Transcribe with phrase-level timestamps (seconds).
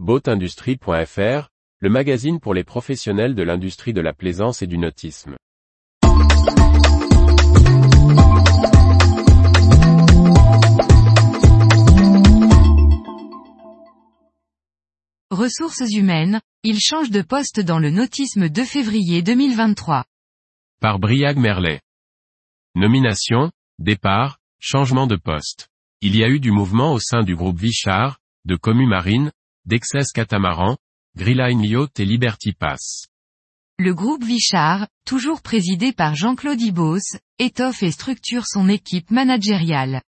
[0.00, 5.36] Boatindustrie.fr, le magazine pour les professionnels de l'industrie de la plaisance et du nautisme.
[15.30, 20.04] Ressources humaines, il change de poste dans le nautisme 2 février 2023.
[20.80, 21.80] Par Briag Merlet.
[22.74, 25.68] Nomination, départ, changement de poste.
[26.00, 29.30] Il y a eu du mouvement au sein du groupe Vichard, de Commu Marine,
[29.66, 30.76] d'Excess Catamaran,
[31.16, 33.06] Grilline Yacht et Liberty Pass.
[33.78, 37.00] Le groupe Vichard, toujours présidé par Jean-Claude Ibos,
[37.38, 40.02] étoffe et structure son équipe managériale.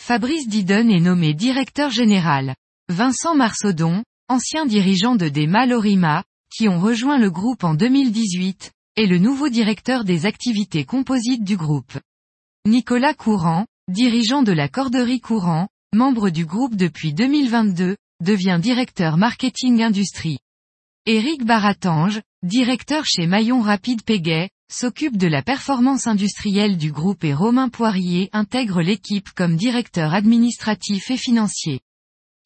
[0.00, 2.54] Fabrice Didon est nommé directeur général.
[2.88, 6.24] Vincent Marsaudon, ancien dirigeant de Dema Lorima,
[6.54, 11.56] qui ont rejoint le groupe en 2018, est le nouveau directeur des activités composites du
[11.56, 11.98] groupe.
[12.66, 19.82] Nicolas Courant, dirigeant de la corderie Courant, membre du groupe depuis 2022, devient directeur marketing
[19.82, 20.38] industrie.
[21.06, 27.34] Éric Baratange, directeur chez Maillon Rapide Péguet, s'occupe de la performance industrielle du groupe et
[27.34, 31.80] Romain Poirier intègre l'équipe comme directeur administratif et financier.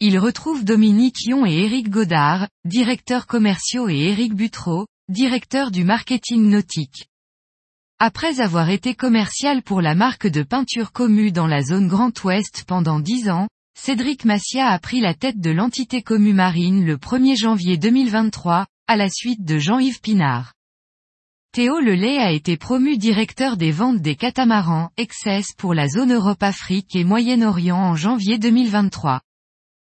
[0.00, 6.48] Il retrouve Dominique Yon et Éric Godard, directeurs commerciaux et Éric Butreau, directeur du marketing
[6.48, 7.08] nautique.
[7.98, 12.64] Après avoir été commercial pour la marque de peinture Commu dans la zone Grand Ouest
[12.66, 13.48] pendant dix ans,
[13.80, 18.96] Cédric Massia a pris la tête de l'entité Commu Marine le 1er janvier 2023, à
[18.96, 20.52] la suite de Jean-Yves Pinard.
[21.52, 26.96] Théo Lelay a été promu directeur des ventes des catamarans Excess pour la zone Europe-Afrique
[26.96, 29.20] et Moyen-Orient en janvier 2023.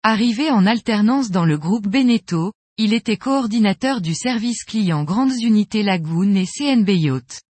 [0.02, 5.84] Arrivé en alternance dans le groupe Beneteau, il était coordinateur du service client Grandes Unités
[5.84, 7.42] Lagoon et CNB Yacht.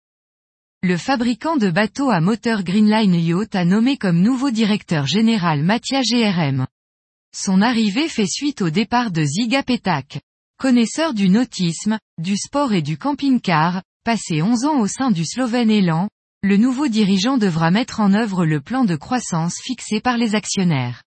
[0.85, 6.01] Le fabricant de bateaux à moteur Greenline Yacht a nommé comme nouveau directeur général Mathia
[6.03, 6.67] GRM.
[7.33, 10.21] Son arrivée fait suite au départ de Ziga Petak.
[10.59, 15.71] Connaisseur du nautisme, du sport et du camping-car, passé 11 ans au sein du Slovène
[15.71, 16.09] Elan,
[16.43, 21.05] le nouveau dirigeant devra mettre en œuvre le plan de croissance fixé par les actionnaires.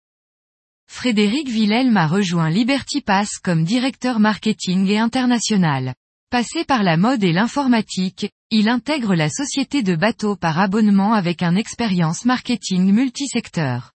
[0.89, 5.93] Frédéric Wilhelm a rejoint Liberty Pass comme directeur marketing et international.
[6.31, 11.43] Passé par la mode et l'informatique, il intègre la société de bateaux par abonnement avec
[11.43, 13.91] un expérience marketing multisecteur.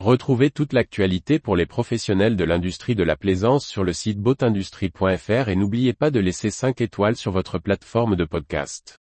[0.00, 5.48] Retrouvez toute l'actualité pour les professionnels de l'industrie de la plaisance sur le site boatindustrie.fr
[5.48, 8.98] et n'oubliez pas de laisser 5 étoiles sur votre plateforme de podcast.